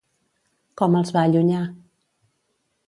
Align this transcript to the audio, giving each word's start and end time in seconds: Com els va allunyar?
Com 0.81 0.97
els 1.01 1.13
va 1.19 1.27
allunyar? 1.29 1.61